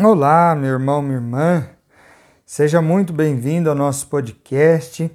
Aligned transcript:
Olá, 0.00 0.54
meu 0.54 0.74
irmão, 0.74 1.02
minha 1.02 1.16
irmã. 1.16 1.68
Seja 2.46 2.80
muito 2.80 3.12
bem-vindo 3.12 3.68
ao 3.68 3.74
nosso 3.74 4.06
podcast, 4.06 5.10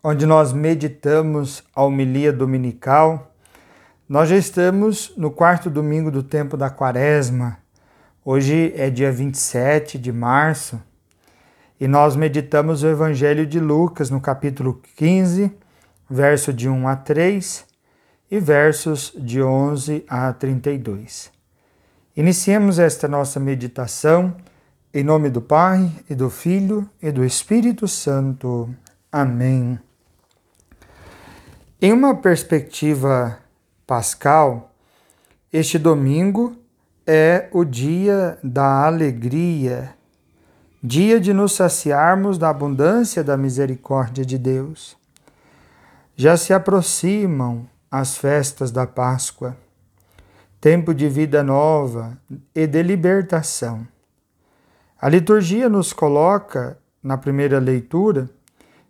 onde 0.00 0.26
nós 0.26 0.52
meditamos 0.52 1.64
a 1.74 1.82
homilia 1.82 2.32
dominical. 2.32 3.34
Nós 4.08 4.28
já 4.28 4.36
estamos 4.36 5.12
no 5.16 5.28
quarto 5.28 5.68
domingo 5.68 6.08
do 6.08 6.22
tempo 6.22 6.56
da 6.56 6.70
Quaresma. 6.70 7.58
Hoje 8.24 8.72
é 8.76 8.88
dia 8.90 9.10
27 9.10 9.98
de 9.98 10.12
março 10.12 10.80
e 11.80 11.88
nós 11.88 12.14
meditamos 12.14 12.84
o 12.84 12.86
Evangelho 12.86 13.44
de 13.44 13.58
Lucas 13.58 14.08
no 14.08 14.20
capítulo 14.20 14.80
15, 14.96 15.52
verso 16.08 16.52
de 16.52 16.68
1 16.68 16.86
a 16.86 16.94
3 16.94 17.66
e 18.30 18.38
versos 18.38 19.12
de 19.18 19.42
11 19.42 20.04
a 20.08 20.32
32. 20.32 21.41
Iniciemos 22.14 22.78
esta 22.78 23.08
nossa 23.08 23.40
meditação 23.40 24.36
em 24.92 25.02
nome 25.02 25.30
do 25.30 25.40
Pai 25.40 25.90
e 26.10 26.14
do 26.14 26.28
Filho 26.28 26.86
e 27.00 27.10
do 27.10 27.24
Espírito 27.24 27.88
Santo. 27.88 28.68
Amém. 29.10 29.80
Em 31.80 31.90
uma 31.90 32.14
perspectiva 32.14 33.38
pascal, 33.86 34.74
este 35.50 35.78
domingo 35.78 36.54
é 37.06 37.48
o 37.50 37.64
dia 37.64 38.38
da 38.44 38.84
alegria, 38.84 39.94
dia 40.82 41.18
de 41.18 41.32
nos 41.32 41.52
saciarmos 41.52 42.36
da 42.36 42.50
abundância 42.50 43.24
da 43.24 43.38
misericórdia 43.38 44.22
de 44.22 44.36
Deus. 44.36 44.98
Já 46.14 46.36
se 46.36 46.52
aproximam 46.52 47.66
as 47.90 48.18
festas 48.18 48.70
da 48.70 48.86
Páscoa 48.86 49.56
tempo 50.62 50.94
de 50.94 51.08
vida 51.08 51.42
nova 51.42 52.16
e 52.54 52.68
de 52.68 52.84
libertação. 52.84 53.84
A 54.96 55.08
liturgia 55.08 55.68
nos 55.68 55.92
coloca, 55.92 56.78
na 57.02 57.18
primeira 57.18 57.58
leitura, 57.58 58.30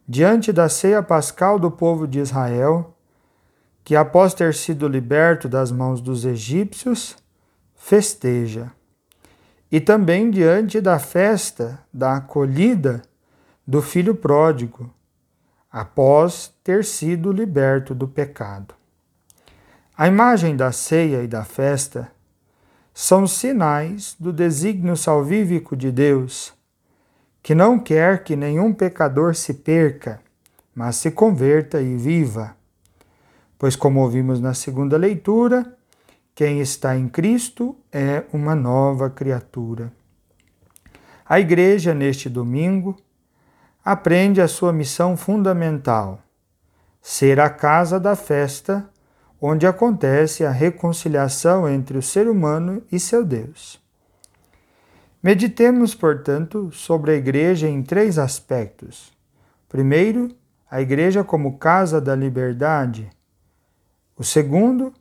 diante 0.06 0.52
da 0.52 0.68
ceia 0.68 1.02
pascal 1.02 1.58
do 1.58 1.70
povo 1.70 2.06
de 2.06 2.18
Israel, 2.18 2.94
que 3.82 3.96
após 3.96 4.34
ter 4.34 4.52
sido 4.52 4.86
liberto 4.86 5.48
das 5.48 5.72
mãos 5.72 6.02
dos 6.02 6.26
egípcios, 6.26 7.16
festeja. 7.74 8.70
E 9.70 9.80
também 9.80 10.30
diante 10.30 10.78
da 10.78 10.98
festa 10.98 11.78
da 11.90 12.18
acolhida 12.18 13.00
do 13.66 13.80
filho 13.80 14.14
pródigo, 14.14 14.92
após 15.70 16.52
ter 16.62 16.84
sido 16.84 17.32
liberto 17.32 17.94
do 17.94 18.06
pecado. 18.06 18.74
A 19.96 20.08
imagem 20.08 20.56
da 20.56 20.72
ceia 20.72 21.22
e 21.22 21.28
da 21.28 21.44
festa 21.44 22.10
são 22.94 23.26
sinais 23.26 24.16
do 24.18 24.32
desígnio 24.32 24.96
salvífico 24.96 25.76
de 25.76 25.92
Deus, 25.92 26.54
que 27.42 27.54
não 27.54 27.78
quer 27.78 28.24
que 28.24 28.34
nenhum 28.34 28.72
pecador 28.72 29.34
se 29.34 29.52
perca, 29.52 30.18
mas 30.74 30.96
se 30.96 31.10
converta 31.10 31.80
e 31.80 31.94
viva. 31.96 32.56
Pois, 33.58 33.76
como 33.76 34.00
ouvimos 34.00 34.40
na 34.40 34.54
segunda 34.54 34.96
leitura, 34.96 35.76
quem 36.34 36.60
está 36.60 36.96
em 36.96 37.06
Cristo 37.06 37.76
é 37.92 38.24
uma 38.32 38.54
nova 38.54 39.10
criatura. 39.10 39.92
A 41.26 41.38
Igreja, 41.38 41.92
neste 41.92 42.30
domingo, 42.30 42.96
aprende 43.84 44.40
a 44.40 44.48
sua 44.48 44.72
missão 44.72 45.18
fundamental: 45.18 46.18
ser 47.00 47.38
a 47.38 47.50
casa 47.50 48.00
da 48.00 48.16
festa 48.16 48.88
onde 49.44 49.66
acontece 49.66 50.44
a 50.44 50.52
reconciliação 50.52 51.68
entre 51.68 51.98
o 51.98 52.02
ser 52.02 52.28
humano 52.28 52.80
e 52.92 53.00
seu 53.00 53.24
Deus. 53.24 53.82
Meditemos, 55.20 55.96
portanto, 55.96 56.70
sobre 56.70 57.10
a 57.10 57.14
Igreja 57.16 57.68
em 57.68 57.82
três 57.82 58.20
aspectos. 58.20 59.12
Primeiro, 59.68 60.28
a 60.70 60.80
Igreja 60.80 61.24
como 61.24 61.58
casa 61.58 62.00
da 62.00 62.14
liberdade. 62.14 63.10
O 64.16 64.22
segundo, 64.22 64.94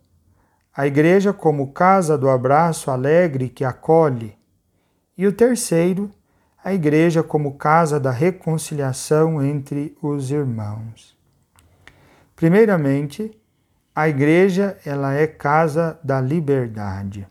a 0.75 0.87
Igreja 0.87 1.31
como 1.31 1.71
casa 1.71 2.17
do 2.17 2.27
abraço 2.27 2.89
alegre 2.89 3.47
que 3.47 3.63
acolhe. 3.63 4.35
E 5.15 5.27
o 5.27 5.31
terceiro, 5.31 6.09
a 6.63 6.73
Igreja 6.73 7.21
como 7.21 7.57
casa 7.57 7.99
da 7.99 8.09
reconciliação 8.09 9.43
entre 9.43 9.95
os 10.01 10.31
irmãos. 10.31 11.15
Primeiramente, 12.35 13.39
a 13.95 14.07
igreja, 14.07 14.77
ela 14.85 15.13
é 15.13 15.27
casa 15.27 15.99
da 16.03 16.21
liberdade. 16.21 17.27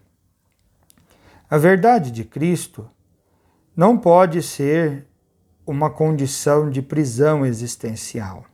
A 1.49 1.57
verdade 1.57 2.11
de 2.11 2.23
Cristo 2.23 2.89
não 3.75 3.97
pode 3.97 4.43
ser 4.43 5.07
uma 5.67 5.89
condição 5.89 6.69
de 6.69 6.83
prisão 6.83 7.47
existencial. 7.47 8.45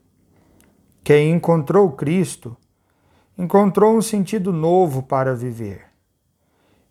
Quem 1.03 1.33
encontrou 1.33 1.93
Cristo 1.93 2.57
encontrou 3.37 3.97
um 3.97 4.03
sentido 4.03 4.53
novo 4.53 5.03
para 5.03 5.35
viver. 5.35 5.87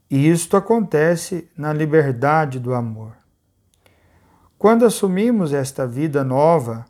E 0.09 0.29
isto 0.29 0.55
acontece 0.55 1.49
na 1.57 1.73
liberdade 1.73 2.59
do 2.59 2.73
amor. 2.73 3.15
Quando 4.57 4.85
assumimos 4.85 5.53
esta 5.53 5.87
vida 5.87 6.23
nova, 6.23 6.85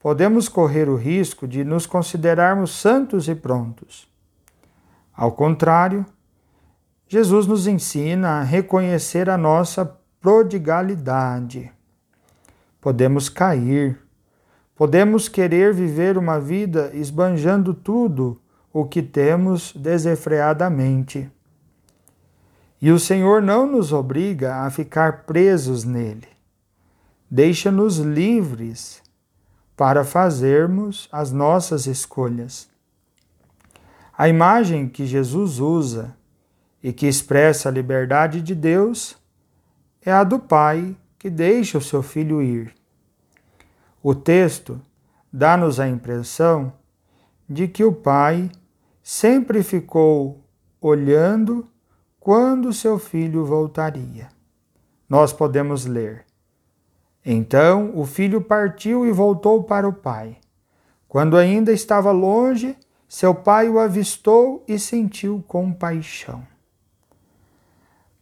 podemos 0.00 0.48
correr 0.48 0.88
o 0.88 0.96
risco 0.96 1.46
de 1.46 1.62
nos 1.62 1.86
considerarmos 1.86 2.72
santos 2.72 3.28
e 3.28 3.34
prontos. 3.34 4.10
Ao 5.14 5.30
contrário, 5.30 6.06
Jesus 7.06 7.46
nos 7.46 7.66
ensina 7.66 8.40
a 8.40 8.42
reconhecer 8.42 9.28
a 9.28 9.36
nossa 9.36 9.84
prodigalidade. 10.20 11.70
Podemos 12.80 13.28
cair, 13.28 14.00
podemos 14.74 15.28
querer 15.28 15.74
viver 15.74 16.16
uma 16.16 16.40
vida 16.40 16.90
esbanjando 16.94 17.74
tudo 17.74 18.40
o 18.72 18.86
que 18.86 19.02
temos 19.02 19.74
desenfreadamente. 19.74 21.30
E 22.80 22.90
o 22.90 22.98
Senhor 22.98 23.42
não 23.42 23.66
nos 23.66 23.92
obriga 23.92 24.62
a 24.62 24.70
ficar 24.70 25.24
presos 25.24 25.84
nele. 25.84 26.28
Deixa-nos 27.30 27.98
livres 27.98 29.02
para 29.80 30.04
fazermos 30.04 31.08
as 31.10 31.32
nossas 31.32 31.86
escolhas. 31.86 32.68
A 34.12 34.28
imagem 34.28 34.86
que 34.86 35.06
Jesus 35.06 35.58
usa 35.58 36.14
e 36.82 36.92
que 36.92 37.06
expressa 37.06 37.70
a 37.70 37.72
liberdade 37.72 38.42
de 38.42 38.54
Deus 38.54 39.16
é 40.04 40.12
a 40.12 40.22
do 40.22 40.38
Pai 40.38 40.94
que 41.18 41.30
deixa 41.30 41.78
o 41.78 41.80
seu 41.80 42.02
filho 42.02 42.42
ir. 42.42 42.74
O 44.02 44.14
texto 44.14 44.78
dá-nos 45.32 45.80
a 45.80 45.88
impressão 45.88 46.74
de 47.48 47.66
que 47.66 47.82
o 47.82 47.90
Pai 47.90 48.50
sempre 49.02 49.62
ficou 49.62 50.44
olhando 50.78 51.66
quando 52.18 52.70
seu 52.74 52.98
filho 52.98 53.46
voltaria. 53.46 54.28
Nós 55.08 55.32
podemos 55.32 55.86
ler: 55.86 56.26
então 57.24 57.92
o 57.94 58.04
filho 58.04 58.40
partiu 58.40 59.06
e 59.06 59.12
voltou 59.12 59.62
para 59.62 59.88
o 59.88 59.92
pai. 59.92 60.38
Quando 61.08 61.36
ainda 61.36 61.72
estava 61.72 62.10
longe, 62.12 62.76
seu 63.08 63.34
pai 63.34 63.68
o 63.68 63.78
avistou 63.78 64.64
e 64.68 64.78
sentiu 64.78 65.44
compaixão. 65.46 66.46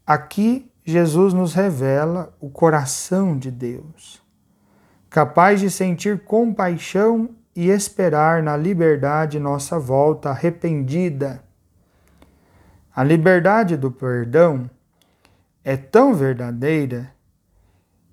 Aqui 0.07 0.71
Jesus 0.85 1.35
nos 1.35 1.53
revela 1.53 2.35
o 2.41 2.49
coração 2.49 3.37
de 3.37 3.51
Deus, 3.51 4.23
capaz 5.11 5.61
de 5.61 5.71
sentir 5.71 6.25
compaixão 6.25 7.29
e 7.55 7.69
esperar 7.69 8.43
na 8.43 8.57
liberdade 8.57 9.39
nossa 9.39 9.79
volta 9.79 10.31
arrependida. 10.31 11.45
A 12.97 13.05
liberdade 13.05 13.77
do 13.77 13.93
perdão 13.93 14.71
é 15.63 15.77
tão 15.77 16.15
verdadeira 16.15 17.13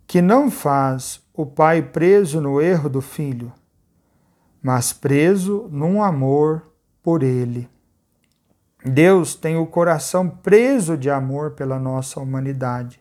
que 0.08 0.22
não 0.22 0.50
faz 0.52 1.22
o 1.34 1.46
pai 1.46 1.82
preso 1.82 2.40
no 2.40 2.62
erro 2.62 2.90
do 2.90 3.02
filho, 3.02 3.52
mas 4.62 4.94
preso 4.94 5.68
num 5.72 6.02
amor 6.02 6.72
por 7.04 7.24
ele. 7.24 7.70
Deus 8.84 9.36
tem 9.36 9.58
o 9.58 9.66
coração 9.66 10.30
preso 10.30 10.96
de 10.96 11.10
amor 11.10 11.52
pela 11.52 11.80
nossa 11.80 12.20
humanidade 12.20 13.00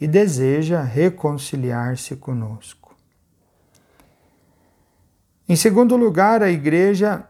e 0.00 0.06
deseja 0.06 0.82
reconciliar-se 0.82 2.16
conosco. 2.16 2.94
Em 5.48 5.56
segundo 5.56 5.96
lugar, 5.96 6.42
a 6.42 6.50
igreja 6.50 7.24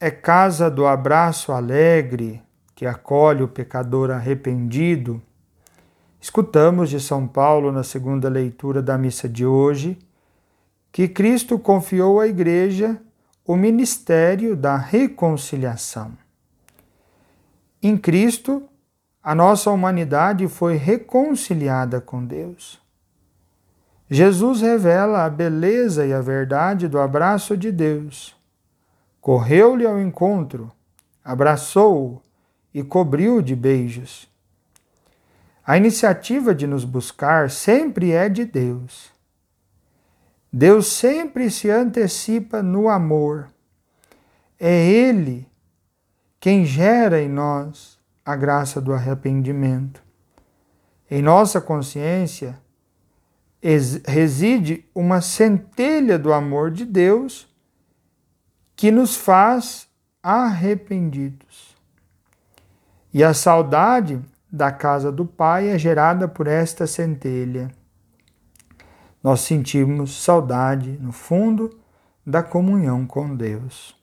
é 0.00 0.10
casa 0.10 0.70
do 0.70 0.86
abraço 0.86 1.52
alegre 1.52 2.42
que 2.74 2.84
acolhe 2.84 3.42
o 3.42 3.48
pecador 3.48 4.10
arrependido 4.10 5.22
Escutamos 6.24 6.88
de 6.88 6.98
São 7.00 7.26
Paulo 7.26 7.70
na 7.70 7.82
segunda 7.82 8.30
leitura 8.30 8.80
da 8.80 8.96
missa 8.96 9.28
de 9.28 9.44
hoje 9.44 9.98
que 10.90 11.06
Cristo 11.06 11.58
confiou 11.58 12.18
à 12.18 12.26
Igreja 12.26 12.98
o 13.46 13.54
ministério 13.56 14.56
da 14.56 14.74
reconciliação. 14.74 16.16
Em 17.82 17.94
Cristo, 17.94 18.62
a 19.22 19.34
nossa 19.34 19.70
humanidade 19.70 20.48
foi 20.48 20.76
reconciliada 20.76 22.00
com 22.00 22.24
Deus. 22.24 22.80
Jesus 24.08 24.62
revela 24.62 25.26
a 25.26 25.28
beleza 25.28 26.06
e 26.06 26.14
a 26.14 26.22
verdade 26.22 26.88
do 26.88 26.98
abraço 26.98 27.54
de 27.54 27.70
Deus. 27.70 28.34
Correu-lhe 29.20 29.86
ao 29.86 30.00
encontro, 30.00 30.72
abraçou-o 31.22 32.22
e 32.72 32.82
cobriu-o 32.82 33.42
de 33.42 33.54
beijos. 33.54 34.32
A 35.66 35.78
iniciativa 35.78 36.54
de 36.54 36.66
nos 36.66 36.84
buscar 36.84 37.50
sempre 37.50 38.12
é 38.12 38.28
de 38.28 38.44
Deus. 38.44 39.10
Deus 40.52 40.88
sempre 40.88 41.50
se 41.50 41.70
antecipa 41.70 42.62
no 42.62 42.88
amor. 42.88 43.48
É 44.60 44.86
Ele 44.86 45.48
quem 46.38 46.66
gera 46.66 47.22
em 47.22 47.28
nós 47.28 47.98
a 48.24 48.36
graça 48.36 48.80
do 48.80 48.92
arrependimento. 48.92 50.02
Em 51.10 51.22
nossa 51.22 51.60
consciência 51.60 52.58
reside 54.06 54.84
uma 54.94 55.22
centelha 55.22 56.18
do 56.18 56.32
amor 56.32 56.70
de 56.70 56.84
Deus 56.84 57.48
que 58.76 58.90
nos 58.90 59.16
faz 59.16 59.88
arrependidos. 60.22 61.74
E 63.12 63.24
a 63.24 63.32
saudade 63.32 64.20
da 64.54 64.70
casa 64.70 65.10
do 65.10 65.26
Pai 65.26 65.68
é 65.70 65.76
gerada 65.76 66.28
por 66.28 66.46
esta 66.46 66.86
centelha. 66.86 67.72
Nós 69.20 69.40
sentimos 69.40 70.22
saudade, 70.22 70.96
no 71.00 71.10
fundo, 71.10 71.76
da 72.24 72.40
comunhão 72.40 73.04
com 73.04 73.34
Deus. 73.34 73.96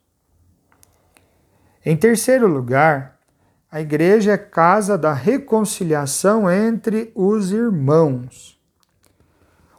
Em 1.86 1.96
terceiro 1.96 2.48
lugar, 2.48 3.18
a 3.72 3.80
igreja 3.80 4.34
é 4.34 4.38
casa 4.38 4.98
da 4.98 5.14
reconciliação 5.14 6.52
entre 6.52 7.14
os 7.16 7.54
irmãos. 7.54 8.60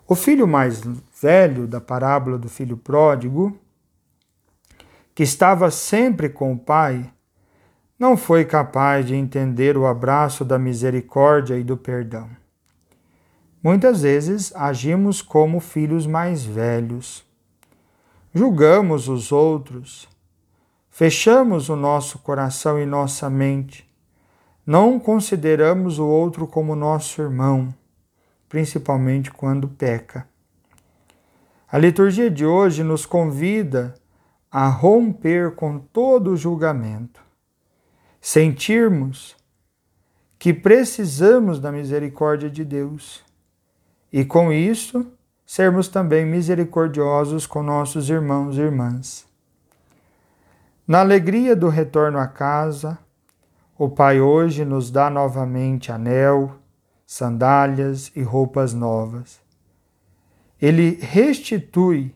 O 0.09 0.15
filho 0.15 0.49
mais 0.49 0.81
velho 1.21 1.67
da 1.67 1.83
parábola 1.83 2.39
do 2.39 2.49
filho 2.49 2.79
pródigo, 2.79 3.61
que 5.15 5.23
estava 5.23 5.71
sempre 5.71 6.31
com 6.31 6.55
o 6.55 6.59
pai, 6.59 7.13
não 8.03 8.17
foi 8.17 8.45
capaz 8.45 9.07
de 9.07 9.15
entender 9.15 9.79
o 9.79 9.87
abraço 9.87 10.45
da 10.45 10.59
misericórdia 10.59 11.57
e 11.57 11.63
do 11.63 11.77
perdão. 11.77 12.29
Muitas 13.63 14.03
vezes 14.03 14.53
agimos 14.57 15.23
como 15.23 15.61
filhos 15.61 16.05
mais 16.05 16.45
velhos. 16.45 17.25
Julgamos 18.35 19.07
os 19.07 19.31
outros, 19.31 20.09
fechamos 20.91 21.69
o 21.69 21.77
nosso 21.77 22.19
coração 22.19 22.77
e 22.77 22.85
nossa 22.85 23.31
mente, 23.31 23.89
não 24.67 24.99
consideramos 24.99 26.01
o 26.01 26.05
outro 26.05 26.45
como 26.45 26.75
nosso 26.75 27.23
irmão, 27.23 27.73
principalmente 28.49 29.31
quando 29.31 29.69
peca. 29.69 30.27
A 31.71 31.79
liturgia 31.79 32.29
de 32.29 32.45
hoje 32.45 32.83
nos 32.83 33.07
convida 33.07 33.95
a 34.51 34.67
romper 34.67 35.55
com 35.55 35.79
todo 35.79 36.33
o 36.33 36.37
julgamento 36.37 37.31
sentirmos 38.23 39.37
que 40.39 40.55
precisamos 40.55 41.59
da 41.59 41.73
misericórdia 41.73 42.49
de 42.49 42.65
Deus 42.65 43.21
e, 44.13 44.25
com 44.25 44.53
isso, 44.53 45.05
sermos 45.45 45.89
também 45.89 46.25
misericordiosos 46.25 47.49
com 47.49 47.65
nossos 47.65 48.09
irmãos 48.09 48.57
e 48.57 48.61
irmãs. 48.61 49.27
Na 50.87 51.01
alegria 51.01 51.57
do 51.57 51.69
retorno 51.69 52.19
à 52.19 52.29
casa, 52.29 52.97
o 53.77 53.89
Pai 53.89 54.21
hoje 54.21 54.65
nos 54.65 54.89
dá 54.89 55.11
novamente 55.11 55.91
anel, 55.91 56.57
sandálias 57.05 58.13
e 58.15 58.23
roupas 58.23 58.73
novas. 58.73 59.41
Ele 60.61 60.97
restitui 61.01 62.15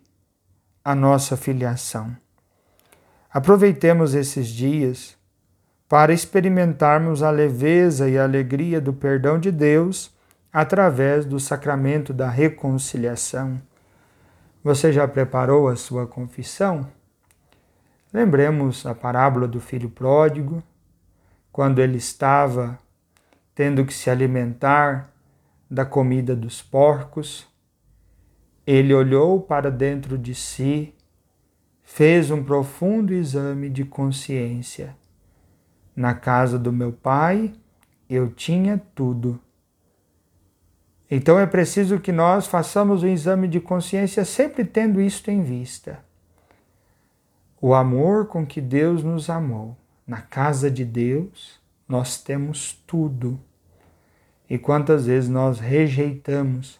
a 0.84 0.94
nossa 0.94 1.36
filiação. 1.36 2.16
Aproveitemos 3.28 4.14
esses 4.14 4.46
dias 4.46 5.15
para 5.88 6.12
experimentarmos 6.12 7.22
a 7.22 7.30
leveza 7.30 8.08
e 8.08 8.18
a 8.18 8.24
alegria 8.24 8.80
do 8.80 8.92
perdão 8.92 9.38
de 9.38 9.52
Deus 9.52 10.12
através 10.52 11.24
do 11.24 11.38
sacramento 11.38 12.12
da 12.12 12.28
reconciliação. 12.28 13.60
Você 14.64 14.92
já 14.92 15.06
preparou 15.06 15.68
a 15.68 15.76
sua 15.76 16.06
confissão? 16.06 16.88
Lembremos 18.12 18.84
a 18.84 18.94
parábola 18.94 19.46
do 19.46 19.60
filho 19.60 19.88
pródigo, 19.88 20.62
quando 21.52 21.78
ele 21.78 21.98
estava 21.98 22.78
tendo 23.54 23.84
que 23.84 23.94
se 23.94 24.10
alimentar 24.10 25.10
da 25.70 25.84
comida 25.84 26.34
dos 26.34 26.60
porcos. 26.60 27.46
Ele 28.66 28.92
olhou 28.92 29.40
para 29.40 29.70
dentro 29.70 30.18
de 30.18 30.34
si, 30.34 30.92
fez 31.82 32.30
um 32.30 32.42
profundo 32.42 33.14
exame 33.14 33.70
de 33.70 33.84
consciência 33.84 34.94
na 35.96 36.14
casa 36.14 36.58
do 36.58 36.70
meu 36.70 36.92
pai 36.92 37.52
eu 38.08 38.30
tinha 38.30 38.80
tudo. 38.94 39.40
Então 41.10 41.38
é 41.38 41.46
preciso 41.46 41.98
que 41.98 42.12
nós 42.12 42.46
façamos 42.46 43.02
o 43.02 43.06
um 43.06 43.08
exame 43.08 43.48
de 43.48 43.60
consciência 43.60 44.24
sempre 44.24 44.64
tendo 44.64 45.00
isto 45.00 45.30
em 45.30 45.42
vista. 45.42 45.98
O 47.60 47.74
amor 47.74 48.26
com 48.26 48.46
que 48.46 48.60
Deus 48.60 49.02
nos 49.02 49.30
amou. 49.30 49.76
Na 50.06 50.20
casa 50.20 50.70
de 50.70 50.84
Deus 50.84 51.60
nós 51.88 52.22
temos 52.22 52.72
tudo. 52.86 53.40
E 54.48 54.58
quantas 54.58 55.06
vezes 55.06 55.28
nós 55.28 55.58
rejeitamos 55.58 56.78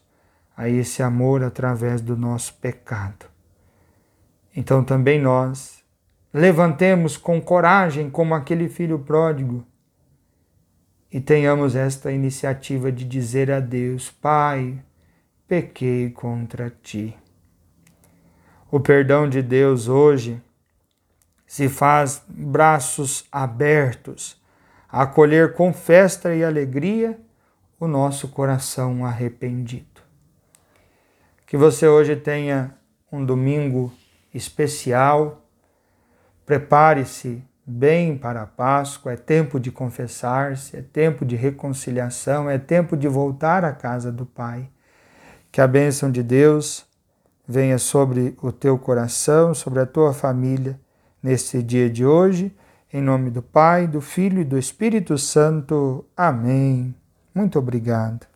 a 0.57 0.69
esse 0.69 1.03
amor 1.03 1.43
através 1.43 2.01
do 2.01 2.17
nosso 2.17 2.55
pecado. 2.55 3.27
Então 4.55 4.83
também 4.83 5.21
nós 5.21 5.76
levantemos 6.37 7.17
com 7.17 7.41
coragem 7.41 8.11
como 8.11 8.35
aquele 8.35 8.69
filho 8.69 8.99
pródigo 8.99 9.65
e 11.11 11.19
tenhamos 11.19 11.75
esta 11.75 12.13
iniciativa 12.13 12.93
de 12.93 13.07
dizer 13.07 13.51
a 13.51 13.59
Deus: 13.59 14.11
Pai, 14.11 14.79
pequei 15.49 16.11
contra 16.11 16.69
ti. 16.69 17.17
O 18.71 18.79
perdão 18.79 19.27
de 19.27 19.41
Deus 19.41 19.89
hoje 19.89 20.39
se 21.47 21.71
faz 21.71 22.23
braços 22.29 23.25
abertos 23.33 24.39
acolher 24.91 25.55
com 25.55 25.73
festa 25.73 26.35
e 26.35 26.45
alegria 26.45 27.19
o 27.81 27.89
nosso 27.89 28.29
coração 28.29 29.07
arrependido. 29.07 30.03
Que 31.47 31.57
você 31.57 31.89
hoje 31.89 32.15
tenha 32.15 32.77
um 33.11 33.25
domingo 33.25 33.91
especial 34.35 35.46
Prepare-se 36.47 37.43
bem 37.67 38.17
para 38.17 38.43
a 38.43 38.47
Páscoa, 38.47 39.13
é 39.13 39.17
tempo 39.17 39.59
de 39.59 39.73
confessar-se, 39.73 40.77
é 40.77 40.81
tempo 40.81 41.25
de 41.25 41.35
reconciliação, 41.35 42.49
é 42.49 42.57
tempo 42.57 42.97
de 42.97 43.09
voltar 43.09 43.65
à 43.65 43.73
casa 43.73 44.13
do 44.13 44.25
Pai. 44.25 44.69
Que 45.51 45.61
a 45.61 45.67
bênção 45.67 46.09
de 46.11 46.23
Deus 46.23 46.87
venha 47.47 47.79
sobre 47.79 48.37
o 48.41 48.53
teu 48.53 48.79
coração, 48.79 49.53
sobre 49.53 49.81
a 49.81 49.87
tua 49.87 50.13
família 50.13 50.79
neste 51.21 51.61
dia 51.61 51.91
de 51.91 52.07
hoje. 52.07 52.55
Em 52.93 53.03
nome 53.03 53.31
do 53.31 53.43
Pai, 53.43 53.89
do 53.89 54.01
Filho 54.01 54.41
e 54.41 54.45
do 54.45 54.57
Espírito 54.57 55.19
Santo. 55.19 56.05
Amém. 56.17 56.95
Muito 57.35 57.59
obrigado. 57.59 58.36